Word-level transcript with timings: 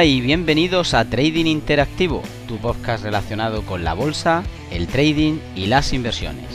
Y 0.00 0.22
bienvenidos 0.22 0.94
a 0.94 1.04
Trading 1.04 1.44
Interactivo, 1.44 2.22
tu 2.48 2.56
podcast 2.56 3.04
relacionado 3.04 3.60
con 3.60 3.84
la 3.84 3.92
bolsa, 3.92 4.42
el 4.70 4.86
trading 4.86 5.34
y 5.54 5.66
las 5.66 5.92
inversiones. 5.92 6.46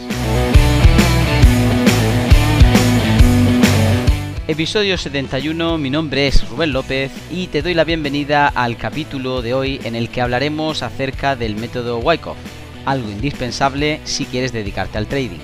Episodio 4.47 4.97
71, 4.97 5.77
mi 5.77 5.91
nombre 5.91 6.25
es 6.25 6.49
Rubén 6.49 6.73
López 6.73 7.11
y 7.31 7.45
te 7.47 7.61
doy 7.61 7.75
la 7.75 7.83
bienvenida 7.83 8.47
al 8.47 8.75
capítulo 8.75 9.43
de 9.43 9.53
hoy 9.53 9.79
en 9.83 9.95
el 9.95 10.09
que 10.09 10.21
hablaremos 10.21 10.81
acerca 10.81 11.35
del 11.35 11.55
método 11.55 11.99
Wyckoff, 11.99 12.37
algo 12.85 13.07
indispensable 13.11 14.01
si 14.03 14.25
quieres 14.25 14.51
dedicarte 14.51 14.97
al 14.97 15.05
trading. 15.05 15.39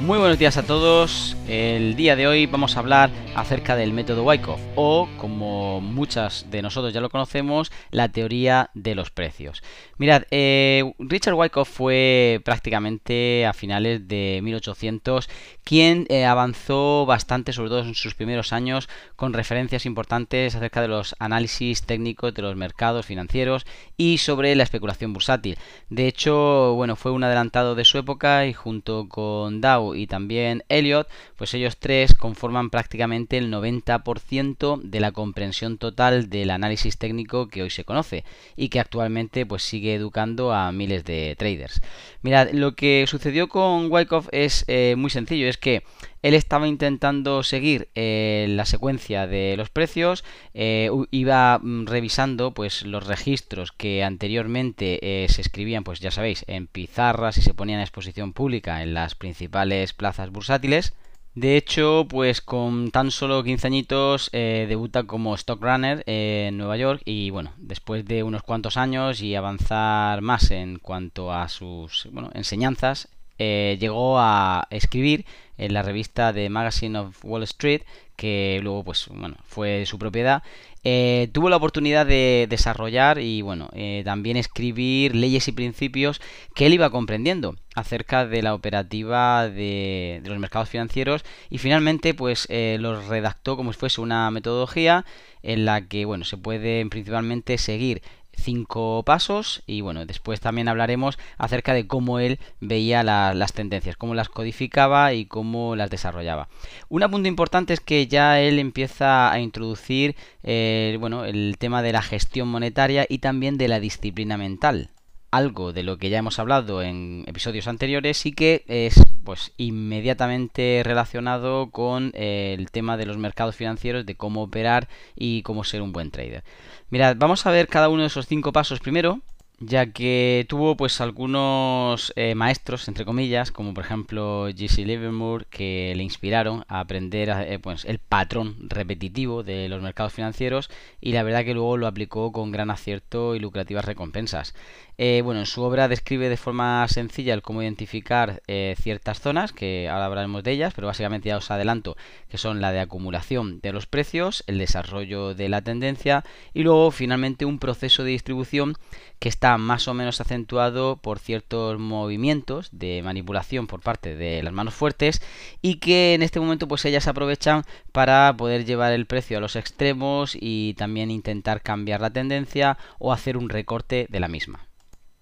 Muy 0.00 0.18
buenos 0.18 0.36
días 0.36 0.56
a 0.56 0.64
todos. 0.64 1.36
El 1.50 1.96
día 1.96 2.14
de 2.14 2.28
hoy 2.28 2.46
vamos 2.46 2.76
a 2.76 2.78
hablar 2.78 3.10
acerca 3.34 3.74
del 3.74 3.92
método 3.92 4.22
Wyckoff 4.22 4.60
o, 4.76 5.08
como 5.16 5.80
muchas 5.80 6.46
de 6.48 6.62
nosotros 6.62 6.94
ya 6.94 7.00
lo 7.00 7.10
conocemos, 7.10 7.72
la 7.90 8.08
teoría 8.08 8.70
de 8.74 8.94
los 8.94 9.10
precios. 9.10 9.60
Mirad, 9.98 10.22
eh, 10.30 10.94
Richard 11.00 11.34
Wyckoff 11.34 11.68
fue 11.68 12.40
prácticamente 12.44 13.46
a 13.46 13.52
finales 13.52 14.06
de 14.06 14.38
1800 14.44 15.28
quien 15.64 16.06
eh, 16.08 16.24
avanzó 16.24 17.04
bastante, 17.04 17.52
sobre 17.52 17.70
todo 17.70 17.80
en 17.80 17.94
sus 17.94 18.14
primeros 18.14 18.52
años, 18.52 18.88
con 19.16 19.32
referencias 19.32 19.86
importantes 19.86 20.54
acerca 20.54 20.82
de 20.82 20.88
los 20.88 21.14
análisis 21.18 21.82
técnicos 21.82 22.32
de 22.32 22.42
los 22.42 22.56
mercados 22.56 23.06
financieros 23.06 23.66
y 23.96 24.18
sobre 24.18 24.54
la 24.54 24.62
especulación 24.62 25.12
bursátil. 25.12 25.58
De 25.88 26.06
hecho, 26.06 26.74
bueno, 26.74 26.96
fue 26.96 27.10
un 27.12 27.24
adelantado 27.24 27.74
de 27.74 27.84
su 27.84 27.98
época 27.98 28.46
y 28.46 28.52
junto 28.52 29.08
con 29.08 29.60
Dow 29.60 29.94
y 29.94 30.06
también 30.06 30.64
Elliot, 30.68 31.08
pues 31.40 31.54
ellos 31.54 31.78
tres 31.78 32.12
conforman 32.12 32.68
prácticamente 32.68 33.38
el 33.38 33.50
90% 33.50 34.82
de 34.82 35.00
la 35.00 35.10
comprensión 35.12 35.78
total 35.78 36.28
del 36.28 36.50
análisis 36.50 36.98
técnico 36.98 37.48
que 37.48 37.62
hoy 37.62 37.70
se 37.70 37.84
conoce 37.84 38.24
y 38.56 38.68
que 38.68 38.78
actualmente 38.78 39.46
pues 39.46 39.62
sigue 39.62 39.94
educando 39.94 40.52
a 40.52 40.70
miles 40.70 41.02
de 41.06 41.34
traders. 41.38 41.80
Mirad, 42.20 42.50
lo 42.52 42.74
que 42.74 43.06
sucedió 43.08 43.48
con 43.48 43.90
Wyckoff 43.90 44.28
es 44.32 44.66
eh, 44.68 44.96
muy 44.98 45.08
sencillo, 45.08 45.48
es 45.48 45.56
que 45.56 45.82
él 46.20 46.34
estaba 46.34 46.68
intentando 46.68 47.42
seguir 47.42 47.88
eh, 47.94 48.44
la 48.50 48.66
secuencia 48.66 49.26
de 49.26 49.54
los 49.56 49.70
precios, 49.70 50.24
eh, 50.52 50.90
iba 51.10 51.58
mm, 51.58 51.86
revisando 51.86 52.52
pues 52.52 52.84
los 52.84 53.06
registros 53.06 53.72
que 53.72 54.04
anteriormente 54.04 55.26
se 55.30 55.40
escribían, 55.40 55.84
pues 55.84 56.00
ya 56.00 56.10
sabéis, 56.10 56.44
en 56.48 56.66
pizarras 56.66 57.38
y 57.38 57.40
se 57.40 57.54
ponían 57.54 57.80
a 57.80 57.84
exposición 57.84 58.34
pública 58.34 58.82
en 58.82 58.92
las 58.92 59.14
principales 59.14 59.94
plazas 59.94 60.28
bursátiles. 60.28 60.92
De 61.34 61.56
hecho, 61.56 62.06
pues 62.08 62.40
con 62.40 62.90
tan 62.90 63.12
solo 63.12 63.44
15 63.44 63.66
añitos 63.66 64.30
eh, 64.32 64.66
debuta 64.68 65.04
como 65.04 65.34
stock 65.36 65.62
runner 65.62 66.02
en 66.06 66.58
Nueva 66.58 66.76
York 66.76 67.02
y 67.04 67.30
bueno, 67.30 67.52
después 67.56 68.04
de 68.04 68.24
unos 68.24 68.42
cuantos 68.42 68.76
años 68.76 69.22
y 69.22 69.36
avanzar 69.36 70.22
más 70.22 70.50
en 70.50 70.80
cuanto 70.80 71.32
a 71.32 71.48
sus 71.48 72.08
enseñanzas, 72.34 73.08
eh, 73.38 73.78
llegó 73.80 74.18
a 74.18 74.66
escribir 74.70 75.24
en 75.56 75.72
la 75.72 75.82
revista 75.82 76.32
de 76.32 76.50
Magazine 76.50 76.98
of 76.98 77.24
Wall 77.24 77.44
Street, 77.44 77.82
que 78.16 78.58
luego 78.62 78.82
pues 78.82 79.06
bueno, 79.08 79.36
fue 79.46 79.86
su 79.86 79.98
propiedad 79.98 80.42
eh, 80.82 81.28
tuvo 81.32 81.50
la 81.50 81.56
oportunidad 81.56 82.06
de 82.06 82.46
desarrollar 82.48 83.18
y 83.18 83.42
bueno, 83.42 83.68
eh, 83.74 84.00
también 84.04 84.38
escribir 84.38 85.14
leyes 85.14 85.46
y 85.46 85.52
principios 85.52 86.22
que 86.54 86.66
él 86.66 86.74
iba 86.74 86.90
comprendiendo 86.90 87.56
acerca 87.74 88.26
de 88.26 88.42
la 88.42 88.54
operativa 88.54 89.48
de, 89.48 90.22
los 90.24 90.38
mercados 90.38 90.70
financieros 90.70 91.22
y 91.50 91.58
finalmente 91.58 92.14
pues 92.14 92.46
eh, 92.48 92.78
los 92.80 93.08
redactó 93.08 93.56
como 93.56 93.72
si 93.72 93.78
fuese 93.78 94.00
una 94.00 94.30
metodología 94.30 95.04
en 95.42 95.66
la 95.66 95.86
que 95.86 96.04
bueno 96.06 96.24
se 96.24 96.38
puede 96.38 96.84
principalmente 96.86 97.58
seguir 97.58 98.02
cinco 98.40 99.02
pasos 99.04 99.62
y 99.66 99.80
bueno, 99.80 100.06
después 100.06 100.40
también 100.40 100.68
hablaremos 100.68 101.18
acerca 101.38 101.74
de 101.74 101.86
cómo 101.86 102.18
él 102.18 102.38
veía 102.60 103.02
las 103.02 103.52
tendencias, 103.52 103.96
cómo 103.96 104.14
las 104.14 104.28
codificaba 104.28 105.12
y 105.12 105.26
cómo 105.26 105.76
las 105.76 105.90
desarrollaba. 105.90 106.48
Un 106.88 107.02
punto 107.10 107.28
importante 107.28 107.72
es 107.72 107.80
que 107.80 108.06
ya 108.06 108.40
él 108.40 108.58
empieza 108.58 109.30
a 109.32 109.40
introducir 109.40 110.16
eh, 110.42 110.96
bueno, 111.00 111.24
el 111.24 111.56
tema 111.58 111.82
de 111.82 111.92
la 111.92 112.02
gestión 112.02 112.48
monetaria 112.48 113.06
y 113.08 113.18
también 113.18 113.58
de 113.58 113.68
la 113.68 113.80
disciplina 113.80 114.36
mental 114.36 114.90
algo 115.30 115.72
de 115.72 115.82
lo 115.82 115.98
que 115.98 116.10
ya 116.10 116.18
hemos 116.18 116.38
hablado 116.38 116.82
en 116.82 117.24
episodios 117.26 117.68
anteriores 117.68 118.26
y 118.26 118.32
que 118.32 118.64
es 118.66 119.00
pues 119.24 119.52
inmediatamente 119.56 120.82
relacionado 120.84 121.70
con 121.70 122.12
eh, 122.14 122.54
el 122.58 122.70
tema 122.70 122.96
de 122.96 123.06
los 123.06 123.18
mercados 123.18 123.56
financieros, 123.56 124.06
de 124.06 124.14
cómo 124.14 124.42
operar 124.42 124.88
y 125.16 125.42
cómo 125.42 125.64
ser 125.64 125.82
un 125.82 125.92
buen 125.92 126.10
trader. 126.10 126.44
Mirad, 126.90 127.16
vamos 127.18 127.46
a 127.46 127.50
ver 127.50 127.68
cada 127.68 127.88
uno 127.88 128.02
de 128.02 128.08
esos 128.08 128.26
cinco 128.26 128.52
pasos 128.52 128.80
primero 128.80 129.20
ya 129.60 129.92
que 129.92 130.46
tuvo 130.48 130.74
pues 130.74 131.02
algunos 131.02 132.14
eh, 132.16 132.34
maestros, 132.34 132.88
entre 132.88 133.04
comillas, 133.04 133.52
como 133.52 133.74
por 133.74 133.84
ejemplo 133.84 134.48
Jesse 134.56 134.78
Livermore, 134.78 135.44
que 135.50 135.92
le 135.94 136.02
inspiraron 136.02 136.64
a 136.66 136.80
aprender 136.80 137.28
eh, 137.28 137.58
pues, 137.58 137.84
el 137.84 137.98
patrón 137.98 138.56
repetitivo 138.68 139.42
de 139.42 139.68
los 139.68 139.82
mercados 139.82 140.14
financieros 140.14 140.70
y 141.00 141.12
la 141.12 141.22
verdad 141.22 141.44
que 141.44 141.52
luego 141.52 141.76
lo 141.76 141.86
aplicó 141.86 142.32
con 142.32 142.50
gran 142.52 142.70
acierto 142.70 143.36
y 143.36 143.38
lucrativas 143.38 143.84
recompensas. 143.84 144.54
Eh, 145.02 145.22
bueno, 145.24 145.40
en 145.40 145.46
su 145.46 145.62
obra 145.62 145.88
describe 145.88 146.28
de 146.28 146.36
forma 146.36 146.86
sencilla 146.86 147.32
el 147.32 147.40
cómo 147.40 147.62
identificar 147.62 148.42
ciertas 148.76 149.18
zonas, 149.18 149.52
que 149.52 149.88
ahora 149.88 150.04
hablaremos 150.04 150.42
de 150.42 150.52
ellas, 150.52 150.74
pero 150.74 150.88
básicamente 150.88 151.30
ya 151.30 151.38
os 151.38 151.50
adelanto 151.50 151.96
que 152.28 152.36
son 152.36 152.60
la 152.60 152.70
de 152.70 152.80
acumulación 152.80 153.60
de 153.62 153.72
los 153.72 153.86
precios, 153.86 154.44
el 154.46 154.58
desarrollo 154.58 155.34
de 155.34 155.48
la 155.48 155.62
tendencia 155.62 156.22
y 156.52 156.64
luego 156.64 156.90
finalmente 156.90 157.46
un 157.46 157.58
proceso 157.58 158.04
de 158.04 158.10
distribución 158.10 158.76
que 159.18 159.30
está 159.30 159.56
más 159.56 159.88
o 159.88 159.94
menos 159.94 160.20
acentuado 160.20 160.96
por 160.96 161.18
ciertos 161.18 161.78
movimientos 161.78 162.68
de 162.70 163.00
manipulación 163.02 163.66
por 163.68 163.80
parte 163.80 164.16
de 164.16 164.42
las 164.42 164.52
manos 164.52 164.74
fuertes 164.74 165.22
y 165.62 165.76
que 165.76 166.12
en 166.12 166.22
este 166.22 166.40
momento 166.40 166.68
pues 166.68 166.84
ellas 166.84 167.08
aprovechan 167.08 167.64
para 167.92 168.36
poder 168.36 168.66
llevar 168.66 168.92
el 168.92 169.06
precio 169.06 169.38
a 169.38 169.40
los 169.40 169.56
extremos 169.56 170.36
y 170.38 170.74
también 170.74 171.10
intentar 171.10 171.62
cambiar 171.62 172.02
la 172.02 172.10
tendencia 172.10 172.76
o 172.98 173.14
hacer 173.14 173.38
un 173.38 173.48
recorte 173.48 174.06
de 174.10 174.20
la 174.20 174.28
misma. 174.28 174.69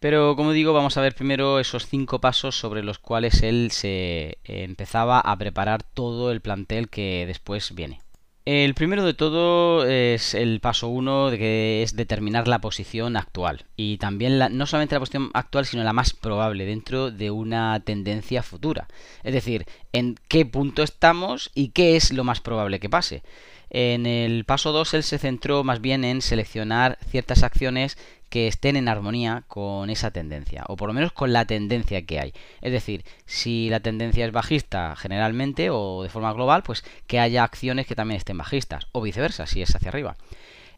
Pero 0.00 0.36
como 0.36 0.52
digo, 0.52 0.72
vamos 0.72 0.96
a 0.96 1.00
ver 1.00 1.14
primero 1.14 1.58
esos 1.58 1.86
cinco 1.86 2.20
pasos 2.20 2.56
sobre 2.56 2.84
los 2.84 2.98
cuales 2.98 3.42
él 3.42 3.70
se 3.72 4.38
empezaba 4.44 5.20
a 5.20 5.36
preparar 5.36 5.82
todo 5.82 6.30
el 6.30 6.40
plantel 6.40 6.88
que 6.88 7.24
después 7.26 7.74
viene. 7.74 8.00
El 8.44 8.72
primero 8.72 9.04
de 9.04 9.12
todo 9.12 9.84
es 9.84 10.32
el 10.32 10.60
paso 10.60 10.88
uno, 10.88 11.28
que 11.30 11.82
es 11.82 11.96
determinar 11.96 12.48
la 12.48 12.62
posición 12.62 13.18
actual. 13.18 13.66
Y 13.76 13.98
también 13.98 14.38
no 14.38 14.64
solamente 14.64 14.94
la 14.94 15.00
posición 15.00 15.30
actual, 15.34 15.66
sino 15.66 15.84
la 15.84 15.92
más 15.92 16.14
probable 16.14 16.64
dentro 16.64 17.10
de 17.10 17.30
una 17.30 17.78
tendencia 17.80 18.42
futura. 18.42 18.88
Es 19.22 19.34
decir, 19.34 19.66
en 19.92 20.14
qué 20.28 20.46
punto 20.46 20.82
estamos 20.82 21.50
y 21.54 21.72
qué 21.72 21.96
es 21.96 22.10
lo 22.10 22.24
más 22.24 22.40
probable 22.40 22.80
que 22.80 22.88
pase. 22.88 23.22
En 23.68 24.06
el 24.06 24.46
paso 24.46 24.72
2 24.72 24.94
él 24.94 25.02
se 25.02 25.18
centró 25.18 25.62
más 25.62 25.82
bien 25.82 26.02
en 26.02 26.22
seleccionar 26.22 26.96
ciertas 27.06 27.42
acciones 27.42 27.98
que 28.28 28.48
estén 28.48 28.76
en 28.76 28.88
armonía 28.88 29.44
con 29.48 29.90
esa 29.90 30.10
tendencia, 30.10 30.64
o 30.68 30.76
por 30.76 30.88
lo 30.88 30.94
menos 30.94 31.12
con 31.12 31.32
la 31.32 31.46
tendencia 31.46 32.04
que 32.04 32.20
hay. 32.20 32.32
Es 32.60 32.72
decir, 32.72 33.04
si 33.26 33.68
la 33.70 33.80
tendencia 33.80 34.26
es 34.26 34.32
bajista 34.32 34.94
generalmente 34.96 35.70
o 35.70 36.02
de 36.02 36.08
forma 36.08 36.32
global, 36.32 36.62
pues 36.62 36.84
que 37.06 37.20
haya 37.20 37.44
acciones 37.44 37.86
que 37.86 37.94
también 37.94 38.18
estén 38.18 38.38
bajistas, 38.38 38.86
o 38.92 39.00
viceversa, 39.00 39.46
si 39.46 39.62
es 39.62 39.74
hacia 39.74 39.88
arriba. 39.88 40.16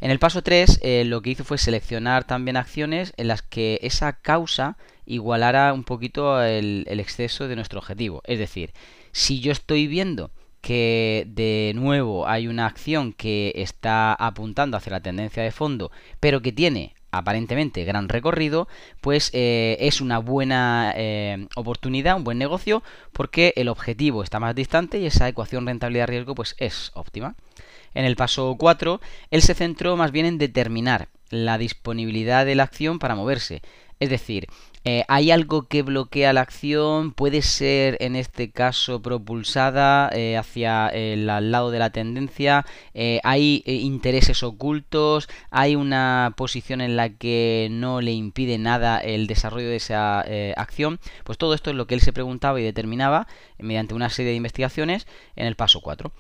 En 0.00 0.10
el 0.10 0.18
paso 0.18 0.42
3 0.42 0.80
eh, 0.82 1.04
lo 1.04 1.20
que 1.20 1.30
hizo 1.30 1.44
fue 1.44 1.58
seleccionar 1.58 2.24
también 2.24 2.56
acciones 2.56 3.12
en 3.16 3.28
las 3.28 3.42
que 3.42 3.78
esa 3.82 4.14
causa 4.14 4.78
igualara 5.04 5.72
un 5.74 5.84
poquito 5.84 6.42
el, 6.42 6.84
el 6.88 7.00
exceso 7.00 7.48
de 7.48 7.56
nuestro 7.56 7.80
objetivo. 7.80 8.22
Es 8.24 8.38
decir, 8.38 8.72
si 9.12 9.40
yo 9.40 9.52
estoy 9.52 9.88
viendo 9.88 10.30
que 10.60 11.24
de 11.26 11.72
nuevo 11.74 12.28
hay 12.28 12.46
una 12.46 12.66
acción 12.66 13.12
que 13.12 13.52
está 13.56 14.14
apuntando 14.14 14.76
hacia 14.76 14.92
la 14.92 15.00
tendencia 15.00 15.42
de 15.42 15.52
fondo, 15.52 15.90
pero 16.20 16.42
que 16.42 16.52
tiene 16.52 16.94
aparentemente 17.10 17.84
gran 17.84 18.08
recorrido, 18.08 18.68
pues 19.00 19.30
eh, 19.32 19.76
es 19.80 20.00
una 20.00 20.18
buena 20.18 20.92
eh, 20.96 21.46
oportunidad, 21.56 22.16
un 22.16 22.24
buen 22.24 22.38
negocio, 22.38 22.82
porque 23.12 23.52
el 23.56 23.68
objetivo 23.68 24.22
está 24.22 24.40
más 24.40 24.54
distante 24.54 24.98
y 24.98 25.06
esa 25.06 25.28
ecuación 25.28 25.66
rentabilidad-riesgo 25.66 26.34
pues 26.34 26.54
es 26.58 26.92
óptima. 26.94 27.34
En 27.94 28.04
el 28.04 28.16
paso 28.16 28.56
4, 28.58 29.00
él 29.30 29.42
se 29.42 29.54
centró 29.54 29.96
más 29.96 30.12
bien 30.12 30.26
en 30.26 30.38
determinar 30.38 31.08
la 31.30 31.58
disponibilidad 31.58 32.46
de 32.46 32.54
la 32.54 32.64
acción 32.64 32.98
para 32.98 33.14
moverse. 33.14 33.62
Es 33.98 34.10
decir, 34.10 34.46
eh, 34.84 35.04
¿Hay 35.08 35.30
algo 35.30 35.68
que 35.68 35.82
bloquea 35.82 36.32
la 36.32 36.40
acción? 36.40 37.12
¿Puede 37.12 37.42
ser 37.42 37.98
en 38.00 38.16
este 38.16 38.50
caso 38.50 39.02
propulsada 39.02 40.08
eh, 40.12 40.38
hacia 40.38 40.88
el 40.88 41.26
lado 41.26 41.70
de 41.70 41.78
la 41.78 41.90
tendencia? 41.90 42.64
Eh, 42.94 43.20
¿Hay 43.22 43.62
intereses 43.66 44.42
ocultos? 44.42 45.28
¿Hay 45.50 45.76
una 45.76 46.32
posición 46.36 46.80
en 46.80 46.96
la 46.96 47.10
que 47.10 47.68
no 47.70 48.00
le 48.00 48.12
impide 48.12 48.56
nada 48.56 48.98
el 48.98 49.26
desarrollo 49.26 49.68
de 49.68 49.76
esa 49.76 50.20
acción? 50.56 50.98
Pues 51.24 51.36
todo 51.36 51.54
esto 51.54 51.70
es 51.70 51.76
lo 51.76 51.86
que 51.86 51.94
él 51.94 52.00
se 52.00 52.14
preguntaba 52.14 52.58
y 52.60 52.64
determinaba 52.64 53.26
mediante 53.58 53.94
una 53.94 54.08
serie 54.08 54.30
de 54.30 54.36
investigaciones 54.36 55.06
en 55.36 55.46
el 55.46 55.56
paso 55.56 55.80
4. 55.82 56.10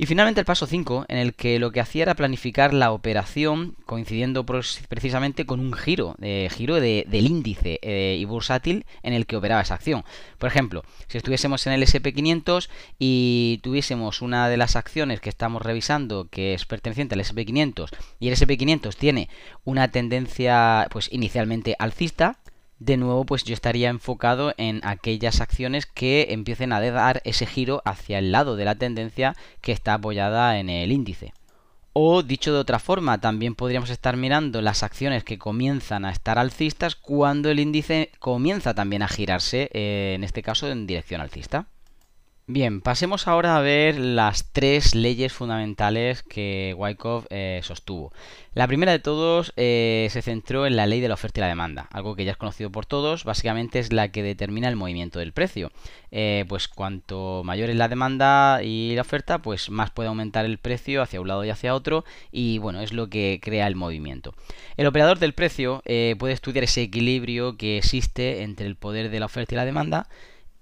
Y 0.00 0.06
finalmente 0.06 0.38
el 0.40 0.46
paso 0.46 0.68
5, 0.68 1.06
en 1.08 1.18
el 1.18 1.34
que 1.34 1.58
lo 1.58 1.72
que 1.72 1.80
hacía 1.80 2.02
era 2.02 2.14
planificar 2.14 2.72
la 2.72 2.92
operación 2.92 3.74
coincidiendo 3.84 4.46
precisamente 4.46 5.44
con 5.44 5.58
un 5.58 5.72
giro, 5.72 6.14
eh, 6.22 6.48
giro 6.52 6.76
del 6.76 7.26
índice 7.26 7.80
eh, 7.82 8.16
y 8.16 8.24
bursátil 8.24 8.86
en 9.02 9.12
el 9.12 9.26
que 9.26 9.36
operaba 9.36 9.60
esa 9.60 9.74
acción. 9.74 10.04
Por 10.38 10.48
ejemplo, 10.48 10.84
si 11.08 11.18
estuviésemos 11.18 11.66
en 11.66 11.72
el 11.72 11.82
SP500 11.82 12.68
y 13.00 13.58
tuviésemos 13.64 14.22
una 14.22 14.48
de 14.48 14.56
las 14.56 14.76
acciones 14.76 15.20
que 15.20 15.30
estamos 15.30 15.62
revisando 15.62 16.28
que 16.30 16.54
es 16.54 16.64
perteneciente 16.64 17.16
al 17.16 17.20
SP500 17.20 17.88
y 18.20 18.28
el 18.28 18.36
SP500 18.36 18.94
tiene 18.94 19.28
una 19.64 19.90
tendencia 19.90 20.86
pues 20.92 21.12
inicialmente 21.12 21.74
alcista, 21.76 22.38
de 22.78 22.96
nuevo 22.96 23.24
pues 23.24 23.44
yo 23.44 23.54
estaría 23.54 23.88
enfocado 23.88 24.54
en 24.56 24.80
aquellas 24.84 25.40
acciones 25.40 25.86
que 25.86 26.28
empiecen 26.30 26.72
a 26.72 26.80
dar 26.80 27.20
ese 27.24 27.46
giro 27.46 27.82
hacia 27.84 28.18
el 28.18 28.32
lado 28.32 28.56
de 28.56 28.64
la 28.64 28.76
tendencia 28.76 29.36
que 29.60 29.72
está 29.72 29.94
apoyada 29.94 30.58
en 30.58 30.70
el 30.70 30.92
índice. 30.92 31.32
O 31.92 32.22
dicho 32.22 32.52
de 32.52 32.60
otra 32.60 32.78
forma, 32.78 33.20
también 33.20 33.56
podríamos 33.56 33.90
estar 33.90 34.16
mirando 34.16 34.62
las 34.62 34.84
acciones 34.84 35.24
que 35.24 35.38
comienzan 35.38 36.04
a 36.04 36.12
estar 36.12 36.38
alcistas 36.38 36.94
cuando 36.94 37.50
el 37.50 37.58
índice 37.58 38.12
comienza 38.20 38.74
también 38.74 39.02
a 39.02 39.08
girarse, 39.08 39.68
eh, 39.72 40.12
en 40.14 40.22
este 40.22 40.42
caso 40.42 40.70
en 40.70 40.86
dirección 40.86 41.20
alcista. 41.20 41.66
Bien, 42.50 42.80
pasemos 42.80 43.28
ahora 43.28 43.58
a 43.58 43.60
ver 43.60 43.98
las 43.98 44.50
tres 44.52 44.94
leyes 44.94 45.34
fundamentales 45.34 46.22
que 46.22 46.74
Wyckoff 46.78 47.26
eh, 47.28 47.60
sostuvo. 47.62 48.10
La 48.54 48.66
primera 48.66 48.90
de 48.90 49.00
todos 49.00 49.52
eh, 49.58 50.08
se 50.10 50.22
centró 50.22 50.64
en 50.64 50.74
la 50.74 50.86
ley 50.86 51.02
de 51.02 51.08
la 51.08 51.14
oferta 51.14 51.40
y 51.40 51.42
la 51.42 51.48
demanda, 51.48 51.88
algo 51.92 52.16
que 52.16 52.24
ya 52.24 52.30
es 52.30 52.38
conocido 52.38 52.72
por 52.72 52.86
todos, 52.86 53.24
básicamente 53.24 53.80
es 53.80 53.92
la 53.92 54.08
que 54.08 54.22
determina 54.22 54.66
el 54.66 54.76
movimiento 54.76 55.18
del 55.18 55.34
precio. 55.34 55.70
Eh, 56.10 56.46
pues 56.48 56.68
cuanto 56.68 57.42
mayor 57.44 57.68
es 57.68 57.76
la 57.76 57.88
demanda 57.88 58.62
y 58.62 58.94
la 58.94 59.02
oferta, 59.02 59.42
pues 59.42 59.68
más 59.68 59.90
puede 59.90 60.08
aumentar 60.08 60.46
el 60.46 60.56
precio 60.56 61.02
hacia 61.02 61.20
un 61.20 61.28
lado 61.28 61.44
y 61.44 61.50
hacia 61.50 61.74
otro, 61.74 62.06
y 62.32 62.56
bueno, 62.56 62.80
es 62.80 62.94
lo 62.94 63.10
que 63.10 63.40
crea 63.42 63.66
el 63.66 63.76
movimiento. 63.76 64.32
El 64.78 64.86
operador 64.86 65.18
del 65.18 65.34
precio 65.34 65.82
puede 65.84 66.32
estudiar 66.32 66.64
ese 66.64 66.80
equilibrio 66.80 67.58
que 67.58 67.76
existe 67.76 68.42
entre 68.42 68.64
el 68.64 68.76
poder 68.76 69.10
de 69.10 69.20
la 69.20 69.26
oferta 69.26 69.54
y 69.54 69.56
la 69.56 69.66
demanda, 69.66 70.08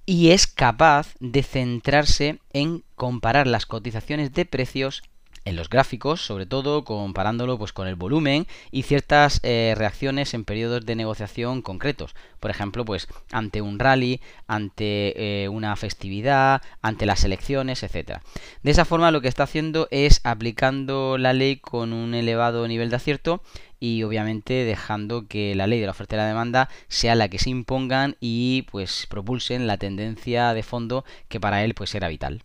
y 0.06 0.30
es 0.30 0.46
capaz 0.46 1.14
de 1.18 1.42
centrarse 1.42 2.38
en 2.52 2.84
comparar 2.94 3.48
las 3.48 3.66
cotizaciones 3.66 4.32
de 4.32 4.44
precios 4.44 5.02
en 5.46 5.54
los 5.56 5.70
gráficos, 5.70 6.20
sobre 6.20 6.44
todo 6.44 6.84
comparándolo 6.84 7.56
pues 7.56 7.72
con 7.72 7.86
el 7.86 7.94
volumen 7.94 8.46
y 8.72 8.82
ciertas 8.82 9.40
eh, 9.44 9.74
reacciones 9.76 10.34
en 10.34 10.44
periodos 10.44 10.84
de 10.84 10.96
negociación 10.96 11.62
concretos. 11.62 12.14
Por 12.40 12.50
ejemplo, 12.50 12.84
pues 12.84 13.06
ante 13.30 13.62
un 13.62 13.78
rally, 13.78 14.20
ante 14.48 15.44
eh, 15.44 15.48
una 15.48 15.74
festividad, 15.76 16.62
ante 16.82 17.06
las 17.06 17.22
elecciones, 17.22 17.84
etcétera. 17.84 18.22
De 18.64 18.72
esa 18.72 18.84
forma 18.84 19.12
lo 19.12 19.20
que 19.20 19.28
está 19.28 19.44
haciendo 19.44 19.86
es 19.92 20.20
aplicando 20.24 21.16
la 21.16 21.32
ley 21.32 21.56
con 21.56 21.92
un 21.92 22.14
elevado 22.14 22.66
nivel 22.66 22.90
de 22.90 22.96
acierto 22.96 23.40
y 23.80 24.02
obviamente 24.02 24.64
dejando 24.64 25.26
que 25.26 25.54
la 25.54 25.66
ley 25.66 25.80
de 25.80 25.86
la 25.86 25.92
oferta 25.92 26.16
y 26.16 26.18
la 26.18 26.26
demanda 26.26 26.68
sea 26.88 27.14
la 27.14 27.28
que 27.28 27.38
se 27.38 27.50
impongan 27.50 28.16
y 28.20 28.62
pues 28.70 29.06
propulsen 29.08 29.66
la 29.66 29.78
tendencia 29.78 30.54
de 30.54 30.62
fondo 30.62 31.04
que 31.28 31.40
para 31.40 31.64
él 31.64 31.74
pues 31.74 31.94
era 31.94 32.08
vital. 32.08 32.42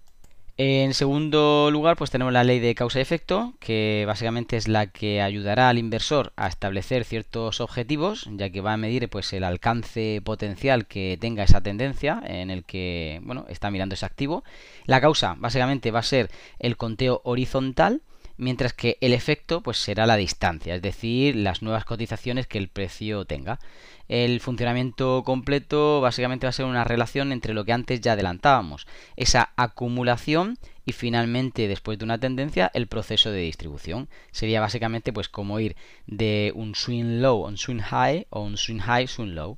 En 0.64 0.94
segundo 0.94 1.72
lugar, 1.72 1.96
pues 1.96 2.12
tenemos 2.12 2.32
la 2.32 2.44
ley 2.44 2.60
de 2.60 2.76
causa 2.76 3.00
y 3.00 3.02
efecto, 3.02 3.56
que 3.60 4.04
básicamente 4.06 4.58
es 4.58 4.68
la 4.68 4.86
que 4.86 5.20
ayudará 5.20 5.70
al 5.70 5.80
inversor 5.80 6.34
a 6.36 6.48
establecer 6.48 7.04
ciertos 7.04 7.62
objetivos, 7.62 8.30
ya 8.34 8.52
que 8.52 8.62
va 8.62 8.74
a 8.74 8.78
medir 8.78 9.10
pues 9.10 9.34
el 9.34 9.44
alcance 9.44 10.22
potencial 10.24 10.86
que 10.86 11.18
tenga 11.20 11.44
esa 11.44 11.62
tendencia 11.62 12.22
en 12.26 12.52
el 12.52 12.64
que, 12.64 13.22
bueno, 13.24 13.46
está 13.50 13.72
mirando 13.72 13.96
ese 13.96 14.06
activo. 14.06 14.44
La 14.86 15.02
causa 15.02 15.36
básicamente 15.40 15.90
va 15.90 16.00
a 16.00 16.04
ser 16.04 16.30
el 16.60 16.78
conteo 16.78 17.22
horizontal 17.24 18.04
mientras 18.38 18.74
que 18.74 18.98
el 19.02 19.14
efecto 19.14 19.62
pues 19.62 19.78
será 19.78 20.06
la 20.06 20.16
distancia, 20.16 20.76
es 20.76 20.82
decir, 20.82 21.36
las 21.36 21.62
nuevas 21.62 21.86
cotizaciones 21.86 22.48
que 22.48 22.58
el 22.58 22.70
precio 22.70 23.26
tenga. 23.26 23.60
El 24.08 24.42
funcionamiento 24.42 25.24
completo 25.24 26.02
básicamente 26.02 26.46
va 26.46 26.50
a 26.50 26.54
ser 26.54 26.66
una 26.66 26.84
relación 26.84 27.32
entre 27.32 27.54
lo 27.54 27.64
que 27.64 27.74
antes 27.74 28.02
ya 28.02 28.14
adelantábamos, 28.14 28.88
esa 29.16 29.54
acumulación 29.56 30.58
y 30.86 30.92
finalmente 30.92 31.68
después 31.68 31.98
de 31.98 32.06
una 32.06 32.20
tendencia 32.20 32.72
el 32.74 32.88
proceso 32.88 33.32
de 33.32 33.42
distribución. 33.42 34.10
Sería 34.32 34.60
básicamente 34.60 35.14
pues 35.14 35.30
como 35.30 35.60
ir 35.60 35.76
de 36.08 36.52
un 36.56 36.76
swing 36.76 37.22
low 37.22 37.46
a 37.46 37.50
un 37.50 37.58
swing 37.58 37.80
high 37.80 38.28
o 38.30 38.42
un 38.42 38.58
swing 38.58 38.80
high 38.80 39.08
swing 39.08 39.34
low. 39.34 39.58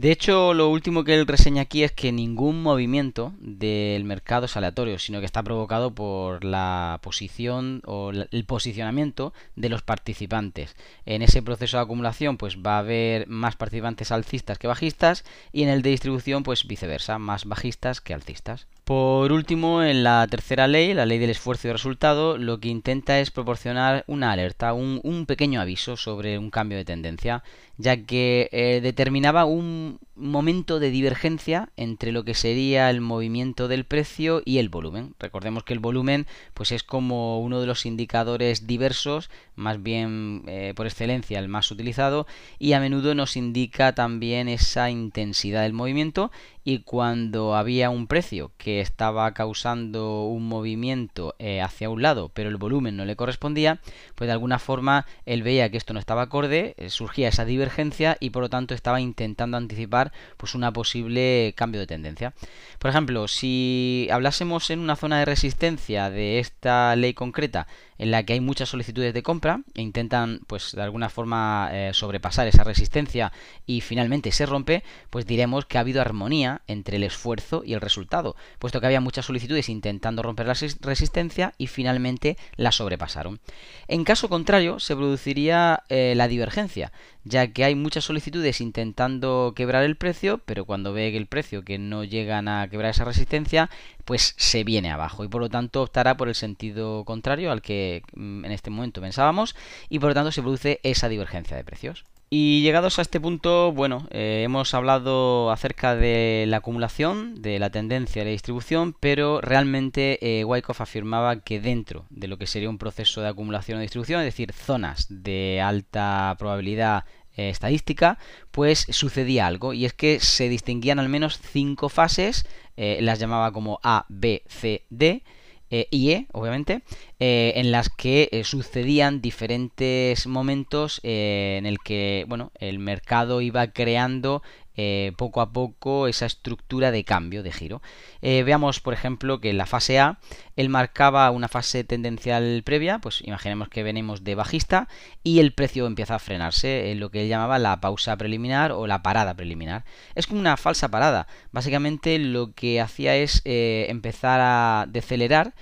De 0.00 0.10
hecho, 0.10 0.54
lo 0.54 0.70
último 0.70 1.04
que 1.04 1.12
él 1.12 1.26
reseña 1.26 1.60
aquí 1.60 1.82
es 1.82 1.92
que 1.92 2.10
ningún 2.10 2.62
movimiento 2.62 3.34
del 3.38 4.04
mercado 4.04 4.46
es 4.46 4.56
aleatorio, 4.56 4.98
sino 4.98 5.20
que 5.20 5.26
está 5.26 5.42
provocado 5.42 5.94
por 5.94 6.42
la 6.42 6.98
posición 7.02 7.82
o 7.84 8.10
el 8.10 8.44
posicionamiento 8.46 9.34
de 9.56 9.68
los 9.68 9.82
participantes. 9.82 10.74
En 11.04 11.20
ese 11.20 11.42
proceso 11.42 11.76
de 11.76 11.82
acumulación, 11.82 12.38
pues 12.38 12.60
va 12.60 12.76
a 12.76 12.78
haber 12.78 13.28
más 13.28 13.56
participantes 13.56 14.10
alcistas 14.10 14.58
que 14.58 14.68
bajistas 14.68 15.22
y 15.52 15.64
en 15.64 15.68
el 15.68 15.82
de 15.82 15.90
distribución, 15.90 16.44
pues 16.44 16.66
viceversa, 16.66 17.18
más 17.18 17.44
bajistas 17.44 18.00
que 18.00 18.14
alcistas. 18.14 18.68
Por 18.90 19.30
último, 19.30 19.84
en 19.84 20.02
la 20.02 20.26
tercera 20.28 20.66
ley, 20.66 20.94
la 20.94 21.06
ley 21.06 21.18
del 21.18 21.30
esfuerzo 21.30 21.68
y 21.68 21.70
resultado, 21.70 22.36
lo 22.38 22.58
que 22.58 22.66
intenta 22.66 23.20
es 23.20 23.30
proporcionar 23.30 24.02
una 24.08 24.32
alerta, 24.32 24.72
un, 24.72 25.26
pequeño 25.26 25.60
aviso 25.60 25.96
sobre 25.96 26.38
un 26.38 26.50
cambio 26.50 26.76
de 26.76 26.84
tendencia, 26.84 27.44
ya 27.80 28.04
que 28.04 28.48
eh, 28.52 28.80
determinaba 28.82 29.44
un 29.44 29.98
momento 30.20 30.78
de 30.78 30.90
divergencia 30.90 31.70
entre 31.76 32.12
lo 32.12 32.24
que 32.24 32.34
sería 32.34 32.90
el 32.90 33.00
movimiento 33.00 33.68
del 33.68 33.84
precio 33.84 34.42
y 34.44 34.58
el 34.58 34.68
volumen. 34.68 35.14
Recordemos 35.18 35.64
que 35.64 35.72
el 35.72 35.78
volumen 35.78 36.26
pues 36.54 36.72
es 36.72 36.82
como 36.82 37.40
uno 37.40 37.60
de 37.60 37.66
los 37.66 37.86
indicadores 37.86 38.66
diversos, 38.66 39.30
más 39.56 39.82
bien 39.82 40.44
eh, 40.46 40.72
por 40.76 40.86
excelencia 40.86 41.38
el 41.38 41.48
más 41.48 41.70
utilizado, 41.70 42.26
y 42.58 42.74
a 42.74 42.80
menudo 42.80 43.14
nos 43.14 43.36
indica 43.36 43.94
también 43.94 44.48
esa 44.48 44.90
intensidad 44.90 45.62
del 45.62 45.72
movimiento 45.72 46.30
y 46.62 46.80
cuando 46.80 47.54
había 47.54 47.88
un 47.90 48.06
precio 48.06 48.52
que 48.58 48.80
estaba 48.80 49.32
causando 49.32 50.24
un 50.24 50.46
movimiento 50.46 51.34
eh, 51.38 51.62
hacia 51.62 51.88
un 51.88 52.02
lado 52.02 52.30
pero 52.34 52.50
el 52.50 52.56
volumen 52.56 52.96
no 52.96 53.04
le 53.04 53.16
correspondía, 53.16 53.80
pues 54.14 54.28
de 54.28 54.32
alguna 54.32 54.58
forma 54.58 55.06
él 55.24 55.42
veía 55.42 55.70
que 55.70 55.78
esto 55.78 55.94
no 55.94 56.00
estaba 56.00 56.22
acorde, 56.22 56.74
eh, 56.76 56.90
surgía 56.90 57.28
esa 57.28 57.44
divergencia 57.44 58.16
y 58.20 58.30
por 58.30 58.42
lo 58.42 58.50
tanto 58.50 58.74
estaba 58.74 59.00
intentando 59.00 59.56
anticipar 59.56 60.09
pues 60.36 60.54
una 60.54 60.72
posible 60.72 61.54
cambio 61.56 61.80
de 61.80 61.86
tendencia. 61.86 62.34
Por 62.78 62.90
ejemplo, 62.90 63.28
si 63.28 64.08
hablásemos 64.10 64.70
en 64.70 64.80
una 64.80 64.96
zona 64.96 65.18
de 65.18 65.24
resistencia 65.24 66.10
de 66.10 66.38
esta 66.38 66.96
ley 66.96 67.14
concreta 67.14 67.66
en 68.00 68.10
la 68.10 68.22
que 68.22 68.32
hay 68.32 68.40
muchas 68.40 68.70
solicitudes 68.70 69.12
de 69.12 69.22
compra 69.22 69.60
e 69.74 69.82
intentan 69.82 70.40
pues 70.46 70.72
de 70.72 70.80
alguna 70.80 71.10
forma 71.10 71.68
eh, 71.70 71.90
sobrepasar 71.92 72.48
esa 72.48 72.64
resistencia 72.64 73.30
y 73.66 73.82
finalmente 73.82 74.32
se 74.32 74.46
rompe, 74.46 74.82
pues 75.10 75.26
diremos 75.26 75.66
que 75.66 75.76
ha 75.76 75.82
habido 75.82 76.00
armonía 76.00 76.62
entre 76.66 76.96
el 76.96 77.04
esfuerzo 77.04 77.62
y 77.62 77.74
el 77.74 77.82
resultado, 77.82 78.36
puesto 78.58 78.80
que 78.80 78.86
había 78.86 79.02
muchas 79.02 79.26
solicitudes 79.26 79.68
intentando 79.68 80.22
romper 80.22 80.46
la 80.46 80.56
resistencia 80.80 81.52
y 81.58 81.66
finalmente 81.66 82.38
la 82.56 82.72
sobrepasaron. 82.72 83.40
En 83.86 84.04
caso 84.04 84.30
contrario, 84.30 84.80
se 84.80 84.96
produciría 84.96 85.82
eh, 85.90 86.14
la 86.16 86.26
divergencia, 86.26 86.92
ya 87.24 87.48
que 87.48 87.64
hay 87.64 87.74
muchas 87.74 88.04
solicitudes 88.04 88.60
intentando 88.60 89.52
quebrar 89.54 89.84
el 89.84 89.96
precio, 89.96 90.40
pero 90.46 90.64
cuando 90.64 90.92
ve 90.92 91.10
que 91.10 91.16
el 91.16 91.26
precio 91.26 91.64
que 91.64 91.78
no 91.78 92.04
llegan 92.04 92.48
a 92.48 92.68
quebrar 92.68 92.90
esa 92.90 93.04
resistencia, 93.04 93.70
pues 94.04 94.34
se 94.36 94.64
viene 94.64 94.90
abajo 94.90 95.24
y 95.24 95.28
por 95.28 95.40
lo 95.40 95.48
tanto 95.48 95.82
optará 95.82 96.16
por 96.16 96.28
el 96.28 96.34
sentido 96.34 97.04
contrario 97.04 97.52
al 97.52 97.62
que 97.62 98.02
mm, 98.14 98.44
en 98.44 98.52
este 98.52 98.70
momento 98.70 99.00
pensábamos 99.00 99.54
y 99.88 99.98
por 99.98 100.10
lo 100.10 100.14
tanto 100.14 100.32
se 100.32 100.42
produce 100.42 100.80
esa 100.82 101.08
divergencia 101.08 101.56
de 101.56 101.64
precios. 101.64 102.04
Y 102.32 102.62
llegados 102.62 103.00
a 103.00 103.02
este 103.02 103.18
punto, 103.18 103.72
bueno, 103.72 104.06
eh, 104.12 104.42
hemos 104.44 104.72
hablado 104.72 105.50
acerca 105.50 105.96
de 105.96 106.44
la 106.46 106.58
acumulación, 106.58 107.42
de 107.42 107.58
la 107.58 107.70
tendencia 107.70 108.22
de 108.22 108.26
la 108.26 108.30
distribución, 108.30 108.94
pero 109.00 109.40
realmente 109.40 110.18
eh, 110.22 110.44
Wyckoff 110.44 110.80
afirmaba 110.80 111.40
que 111.40 111.60
dentro 111.60 112.06
de 112.08 112.28
lo 112.28 112.38
que 112.38 112.46
sería 112.46 112.70
un 112.70 112.78
proceso 112.78 113.20
de 113.20 113.26
acumulación 113.26 113.78
o 113.78 113.80
distribución, 113.80 114.20
es 114.20 114.26
decir, 114.26 114.52
zonas 114.52 115.08
de 115.10 115.60
alta 115.60 116.36
probabilidad 116.38 117.04
eh, 117.36 117.50
estadística, 117.50 118.16
pues 118.52 118.86
sucedía 118.90 119.48
algo. 119.48 119.72
Y 119.72 119.84
es 119.84 119.92
que 119.92 120.20
se 120.20 120.48
distinguían 120.48 121.00
al 121.00 121.08
menos 121.08 121.40
cinco 121.40 121.88
fases, 121.88 122.46
las 122.76 123.18
llamaba 123.18 123.52
como 123.52 123.78
A, 123.82 124.06
B, 124.08 124.42
C, 124.46 124.86
D, 124.88 125.22
eh, 125.70 125.86
y 125.90 126.10
E, 126.10 126.26
obviamente, 126.32 126.82
eh, 127.20 127.52
en 127.56 127.70
las 127.70 127.88
que 127.88 128.28
eh, 128.32 128.44
sucedían 128.44 129.20
diferentes 129.20 130.26
momentos 130.26 131.00
en 131.04 131.64
el 131.64 131.78
que 131.78 132.24
bueno, 132.28 132.50
el 132.58 132.78
mercado 132.78 133.40
iba 133.40 133.68
creando 133.68 134.42
eh, 134.82 135.12
poco 135.18 135.42
a 135.42 135.52
poco 135.52 136.08
esa 136.08 136.24
estructura 136.24 136.90
de 136.90 137.04
cambio 137.04 137.42
de 137.42 137.52
giro. 137.52 137.82
Eh, 138.22 138.42
veamos, 138.44 138.80
por 138.80 138.94
ejemplo, 138.94 139.38
que 139.38 139.50
en 139.50 139.58
la 139.58 139.66
fase 139.66 140.00
A 140.00 140.18
él 140.56 140.70
marcaba 140.70 141.30
una 141.30 141.48
fase 141.48 141.84
tendencial 141.84 142.62
previa, 142.64 142.98
pues 142.98 143.20
imaginemos 143.22 143.68
que 143.68 143.82
venimos 143.82 144.24
de 144.24 144.34
bajista 144.34 144.88
y 145.22 145.40
el 145.40 145.52
precio 145.52 145.86
empieza 145.86 146.14
a 146.14 146.18
frenarse, 146.18 146.92
en 146.92 147.00
lo 147.00 147.10
que 147.10 147.22
él 147.22 147.28
llamaba 147.28 147.58
la 147.58 147.80
pausa 147.80 148.16
preliminar 148.16 148.72
o 148.72 148.86
la 148.86 149.02
parada 149.02 149.34
preliminar. 149.34 149.84
Es 150.14 150.26
como 150.26 150.40
una 150.40 150.56
falsa 150.56 150.88
parada. 150.88 151.26
Básicamente 151.52 152.18
lo 152.18 152.52
que 152.52 152.80
hacía 152.80 153.16
es 153.16 153.42
eh, 153.44 153.86
empezar 153.90 154.40
a 154.42 154.86
decelerar 154.88 155.54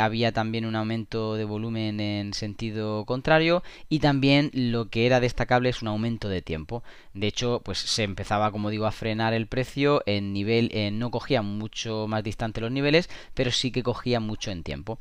había 0.00 0.32
también 0.32 0.66
un 0.66 0.74
aumento 0.74 1.36
de 1.36 1.44
volumen 1.44 2.00
en 2.00 2.34
sentido 2.34 3.04
contrario 3.04 3.62
y 3.88 4.00
también 4.00 4.50
lo 4.52 4.88
que 4.90 5.06
era 5.06 5.20
destacable 5.20 5.68
es 5.68 5.82
un 5.82 5.88
aumento 5.88 6.28
de 6.28 6.42
tiempo. 6.42 6.82
De 7.14 7.26
hecho, 7.26 7.60
pues 7.64 7.78
se 7.78 8.04
empezaba, 8.04 8.50
como 8.50 8.70
digo, 8.70 8.86
a 8.86 8.92
frenar 8.92 9.34
el 9.34 9.46
precio 9.46 10.02
en 10.06 10.32
nivel, 10.32 10.70
eh, 10.72 10.90
no 10.90 11.10
cogía 11.10 11.42
mucho 11.42 12.06
más 12.08 12.24
distante 12.24 12.60
los 12.60 12.72
niveles, 12.72 13.10
pero 13.34 13.50
sí 13.50 13.70
que 13.70 13.82
cogía 13.82 14.20
mucho 14.20 14.50
en 14.50 14.62
tiempo. 14.62 14.98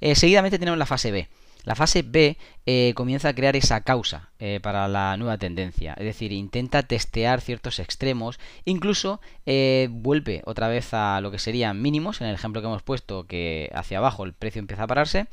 Eh, 0.00 0.14
seguidamente 0.14 0.58
tenemos 0.58 0.78
la 0.78 0.86
fase 0.86 1.10
B. 1.10 1.28
La 1.64 1.74
fase 1.74 2.02
B 2.02 2.36
eh, 2.66 2.92
comienza 2.94 3.30
a 3.30 3.34
crear 3.34 3.56
esa 3.56 3.80
causa 3.80 4.30
eh, 4.46 4.60
para 4.60 4.88
la 4.88 5.16
nueva 5.16 5.38
tendencia, 5.38 5.94
es 5.94 6.04
decir, 6.04 6.30
intenta 6.30 6.82
testear 6.82 7.40
ciertos 7.40 7.78
extremos, 7.78 8.38
incluso 8.66 9.22
eh, 9.46 9.88
vuelve 9.90 10.42
otra 10.44 10.68
vez 10.68 10.92
a 10.92 11.18
lo 11.22 11.30
que 11.30 11.38
serían 11.38 11.80
mínimos, 11.80 12.20
en 12.20 12.26
el 12.26 12.34
ejemplo 12.34 12.60
que 12.60 12.66
hemos 12.66 12.82
puesto, 12.82 13.26
que 13.26 13.70
hacia 13.72 13.96
abajo 13.96 14.22
el 14.24 14.34
precio 14.34 14.58
empieza 14.58 14.82
a 14.82 14.86
pararse, 14.86 15.28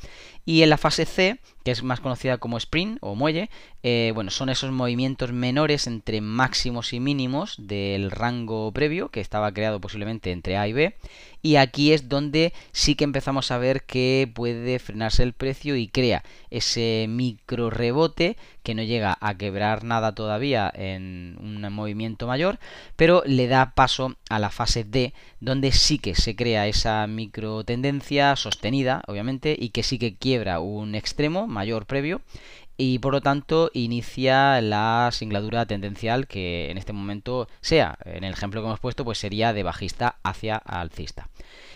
y 0.46 0.62
en 0.62 0.70
la 0.70 0.78
fase 0.78 1.06
C, 1.06 1.40
que 1.66 1.72
es 1.72 1.84
más 1.84 2.00
conocida 2.00 2.38
como 2.38 2.56
sprint 2.58 3.00
o 3.02 3.16
muelle, 3.16 3.50
bueno, 4.14 4.32
son 4.32 4.48
esos 4.50 4.72
movimientos 4.72 5.34
menores 5.34 5.88
entre 5.88 6.22
máximos 6.22 6.94
y 6.94 7.02
mínimos 7.02 7.56
del 7.58 8.12
rango 8.12 8.72
previo, 8.72 9.10
que 9.10 9.20
estaba 9.20 9.52
creado 9.52 9.82
posiblemente 9.82 10.32
entre 10.32 10.56
A 10.56 10.70
y 10.70 10.74
B, 10.74 10.96
y 11.42 11.56
aquí 11.56 11.92
es 11.92 12.08
donde 12.08 12.54
sí 12.72 12.96
que 12.96 13.04
empezamos 13.04 13.52
a 13.52 13.58
ver 13.58 13.84
que 13.84 14.32
puede 14.34 14.80
frenarse 14.80 15.24
el 15.24 15.34
precio 15.34 15.76
y 15.76 15.88
crea 15.88 16.24
ese 16.50 17.08
micro 17.10 17.70
rebote 17.70 18.38
que 18.64 18.76
no 18.76 18.84
llega 18.84 19.01
a 19.04 19.38
quebrar 19.38 19.84
nada 19.84 20.14
todavía 20.14 20.72
en 20.74 21.38
un 21.40 21.62
movimiento 21.74 22.28
mayor, 22.28 22.60
pero 22.96 23.24
le 23.26 23.48
da 23.48 23.74
paso 23.76 24.16
a 24.30 24.40
la 24.40 24.50
fase 24.50 24.84
D, 24.84 25.14
donde 25.40 25.72
sí 25.72 26.00
que 26.00 26.16
se 26.16 26.36
crea 26.36 26.68
esa 26.68 27.06
micro 27.08 27.64
tendencia 27.64 28.36
sostenida, 28.36 29.02
obviamente, 29.08 29.56
y 29.58 29.70
que 29.70 29.84
sí 29.84 30.00
que 30.00 30.16
quiebra 30.16 30.60
un 30.60 30.96
extremo 30.96 31.48
mayor 31.48 31.86
previo 31.86 32.22
y 32.84 32.98
por 32.98 33.14
lo 33.14 33.22
tanto 33.22 33.70
inicia 33.76 34.60
la 34.60 35.10
singladura 35.12 35.68
tendencial 35.68 36.26
que 36.26 36.72
en 36.72 36.80
este 36.80 36.94
momento 36.94 37.48
sea, 37.60 37.96
en 38.06 38.24
el 38.24 38.34
ejemplo 38.34 38.62
que 38.62 38.68
hemos 38.68 38.80
puesto, 38.80 39.06
pues 39.06 39.20
sería 39.20 39.54
de 39.54 39.62
bajista 39.62 40.16
hacia 40.24 40.58
alcista. 40.58 41.30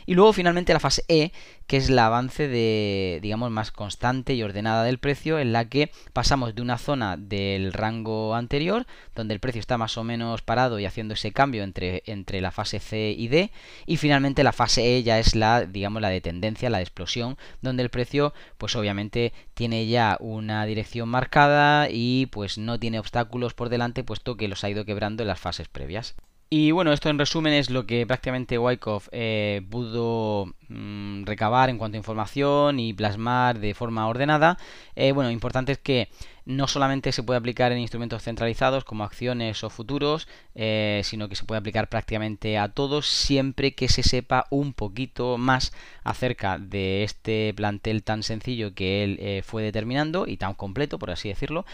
Y 0.07 0.15
luego 0.15 0.33
finalmente 0.33 0.73
la 0.73 0.79
fase 0.79 1.03
E, 1.07 1.31
que 1.67 1.77
es 1.77 1.89
el 1.89 1.99
avance 1.99 2.47
de, 2.47 3.19
digamos, 3.21 3.51
más 3.51 3.71
constante 3.71 4.33
y 4.33 4.43
ordenada 4.43 4.83
del 4.83 4.99
precio, 4.99 5.39
en 5.39 5.53
la 5.53 5.65
que 5.69 5.91
pasamos 6.13 6.55
de 6.55 6.61
una 6.61 6.77
zona 6.77 7.17
del 7.17 7.73
rango 7.73 8.35
anterior, 8.35 8.85
donde 9.15 9.33
el 9.33 9.39
precio 9.39 9.59
está 9.59 9.77
más 9.77 9.97
o 9.97 10.03
menos 10.03 10.41
parado 10.41 10.79
y 10.79 10.85
haciendo 10.85 11.15
ese 11.15 11.31
cambio 11.31 11.63
entre, 11.63 12.03
entre 12.05 12.41
la 12.41 12.51
fase 12.51 12.79
C 12.79 13.15
y 13.17 13.27
D, 13.27 13.51
y 13.85 13.97
finalmente 13.97 14.43
la 14.43 14.53
fase 14.53 14.97
E 14.97 15.03
ya 15.03 15.19
es 15.19 15.35
la, 15.35 15.65
digamos, 15.65 16.01
la 16.01 16.09
de 16.09 16.21
tendencia, 16.21 16.69
la 16.69 16.77
de 16.77 16.83
explosión, 16.83 17.37
donde 17.61 17.83
el 17.83 17.89
precio, 17.89 18.33
pues 18.57 18.75
obviamente 18.75 19.33
tiene 19.53 19.87
ya 19.87 20.17
una 20.19 20.65
dirección 20.65 21.09
marcada 21.09 21.87
y 21.89 22.27
pues 22.27 22.57
no 22.57 22.79
tiene 22.79 22.99
obstáculos 22.99 23.53
por 23.53 23.69
delante, 23.69 24.03
puesto 24.03 24.37
que 24.37 24.47
los 24.47 24.63
ha 24.63 24.69
ido 24.69 24.85
quebrando 24.85 25.23
en 25.23 25.27
las 25.27 25.39
fases 25.39 25.67
previas. 25.67 26.15
Y 26.47 26.69
bueno, 26.69 26.93
esto 26.93 27.09
en 27.09 27.17
resumen 27.17 27.53
es 27.53 27.71
lo 27.71 27.87
que 27.87 28.05
prácticamente 28.05 28.59
Wyckoff 28.59 29.09
eh, 29.11 29.63
pudo 29.71 30.53
mm, 30.69 31.23
recabar 31.25 31.71
en 31.71 31.79
cuanto 31.79 31.95
a 31.95 31.97
información 31.97 32.79
y 32.79 32.93
plasmar 32.93 33.59
de 33.59 33.73
forma 33.73 34.07
ordenada. 34.07 34.59
Eh, 34.95 35.11
bueno, 35.11 35.31
importante 35.31 35.71
es 35.71 35.79
que 35.79 36.07
no 36.45 36.67
solamente 36.67 37.11
se 37.11 37.23
puede 37.23 37.39
aplicar 37.39 37.71
en 37.71 37.79
instrumentos 37.79 38.21
centralizados 38.21 38.83
como 38.83 39.03
acciones 39.03 39.63
o 39.63 39.71
futuros, 39.71 40.27
eh, 40.53 41.01
sino 41.03 41.27
que 41.29 41.35
se 41.35 41.45
puede 41.45 41.57
aplicar 41.57 41.89
prácticamente 41.89 42.59
a 42.59 42.69
todos 42.69 43.07
siempre 43.07 43.73
que 43.73 43.89
se 43.89 44.03
sepa 44.03 44.45
un 44.51 44.73
poquito 44.73 45.39
más 45.39 45.73
acerca 46.03 46.59
de 46.59 47.03
este 47.03 47.55
plantel 47.55 48.03
tan 48.03 48.21
sencillo 48.21 48.75
que 48.75 49.03
él 49.03 49.43
fue 49.43 49.63
determinando 49.63 50.27
y 50.27 50.37
tan 50.37 50.53
completo, 50.53 50.99
por 50.99 51.09
así 51.09 51.29
decirlo, 51.29 51.65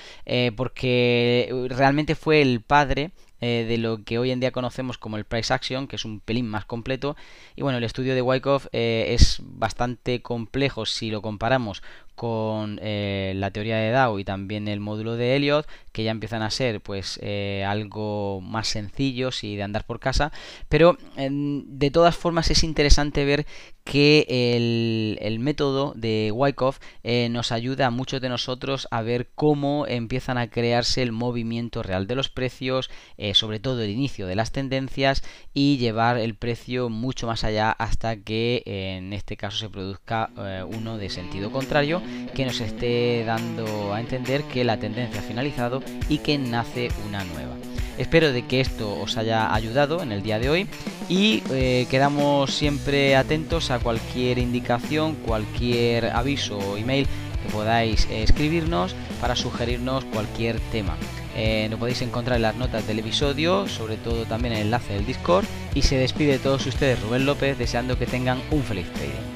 porque 0.56 1.68
realmente 1.70 2.16
fue 2.16 2.42
el 2.42 2.62
padre 2.62 3.12
eh, 3.42 3.66
de 3.68 3.78
lo 3.78 4.04
que 4.04 4.20
hoy 4.20 4.32
en 4.32 4.40
día 4.40 4.52
conocemos 4.52 4.98
como 4.98 5.18
el 5.18 5.26
price 5.26 5.54
action, 5.54 5.88
que 5.88 5.96
es 5.96 6.06
un 6.06 6.20
pelín 6.20 6.48
más 6.48 6.66
completo. 6.66 7.16
Y 7.56 7.64
bueno, 7.64 7.80
el 7.80 7.84
estudio 7.84 8.16
de 8.16 8.22
Wyckoff 8.22 8.68
eh, 8.72 9.08
es 9.10 9.40
bastante 9.42 10.22
complejo 10.22 10.86
si 10.86 11.12
lo 11.12 11.22
comparamos 11.22 11.82
con 12.16 12.80
eh, 12.84 13.34
la 13.36 13.50
teoría 13.50 13.78
de 13.78 13.92
Dow 13.92 14.20
y 14.20 14.24
también 14.24 14.68
el 14.68 14.80
módulo 14.80 15.16
de 15.16 15.36
Elliot, 15.36 15.68
que 15.92 16.04
ya 16.04 16.12
empiezan 16.12 16.44
a 16.44 16.52
ser 16.52 16.80
pues 16.80 17.20
algo 17.66 18.42
más 18.42 18.68
sencillos 18.68 19.44
y 19.44 19.56
de 19.56 19.64
andar 19.64 19.86
por 19.86 20.00
casa. 20.00 20.32
Pero 20.70 20.98
de 21.18 21.92
todas 21.92 22.16
formas 22.16 22.52
es 22.52 22.64
interesante 22.64 23.26
ver 23.26 23.48
que 23.84 25.18
el, 25.22 25.40
método 25.40 25.94
de 25.96 26.32
Wyckoff 26.34 26.80
eh, 27.04 27.28
nos 27.30 27.52
ayuda 27.52 27.88
a 27.88 27.92
muchos 27.92 28.22
de 28.22 28.30
nosotros 28.30 28.88
a 28.92 29.02
ver 29.02 29.30
cómo 29.34 29.88
empiezan 29.88 30.38
a 30.38 30.50
crearse 30.50 31.02
el 31.02 31.12
movimiento 31.12 31.82
real 31.82 32.06
de 32.06 32.16
los 32.16 32.30
precios, 32.30 32.90
eh, 33.18 33.34
sobre 33.34 33.60
todo 33.60 33.82
el 33.82 33.90
inicio 33.90 34.28
de 34.28 34.36
las 34.36 34.52
tendencias 34.52 35.24
y 35.54 35.78
llevar 35.78 36.18
el 36.18 36.36
precio 36.36 36.90
mucho 36.90 37.28
más 37.28 37.44
allá 37.44 37.72
hasta 37.72 38.18
que 38.18 38.62
en 38.66 39.14
este 39.14 39.36
caso 39.36 39.58
se 39.58 39.70
produzca 39.70 40.30
eh, 40.38 40.64
uno 40.66 40.98
de 40.98 41.10
sentido 41.10 41.52
contrario 41.52 42.02
que 42.36 42.46
nos 42.46 42.62
esté 42.62 43.24
dando 43.26 43.94
a 43.94 44.00
entender 44.00 44.44
que 44.44 44.64
la 44.64 44.78
tendencia 44.78 45.22
ha 45.22 45.24
finalizado 45.24 45.82
y 46.08 46.20
que 46.20 46.38
nace 46.38 46.90
una 47.08 47.24
nueva. 47.24 47.71
Espero 47.98 48.32
de 48.32 48.46
que 48.46 48.62
esto 48.62 49.00
os 49.00 49.18
haya 49.18 49.54
ayudado 49.54 50.02
en 50.02 50.12
el 50.12 50.24
día 50.24 50.40
de 50.40 50.50
hoy 50.50 50.68
y 51.10 51.44
eh, 51.52 51.88
quedamos 51.90 52.54
siempre 52.54 53.16
atentos 53.16 53.72
a 53.72 53.80
cualquier 53.80 54.38
indicación, 54.38 55.16
cualquier 55.16 56.06
aviso 56.08 56.58
o 56.58 56.78
email 56.78 57.08
que 57.44 57.52
podáis 57.52 58.08
escribirnos 58.10 58.96
para 59.20 59.36
sugerirnos 59.36 60.06
cualquier 60.06 60.60
tema. 60.72 60.96
Eh, 61.36 61.68
lo 61.70 61.78
podéis 61.78 62.02
encontrar 62.02 62.38
en 62.38 62.44
las 62.44 62.56
notas 62.56 62.86
del 62.88 63.00
episodio, 63.00 63.68
sobre 63.68 63.98
todo 63.98 64.26
también 64.26 64.54
en 64.54 64.60
el 64.60 64.66
enlace 64.66 64.94
del 64.94 65.06
Discord. 65.06 65.46
Y 65.74 65.84
se 65.84 65.98
despide 65.98 66.34
de 66.34 66.40
todos 66.40 66.66
ustedes 66.66 67.02
Rubén 67.02 67.26
López 67.26 67.58
deseando 67.58 67.98
que 67.98 68.06
tengan 68.06 68.42
un 68.52 68.64
feliz 68.64 68.92
trading. 68.94 69.31